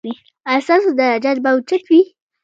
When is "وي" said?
1.89-2.01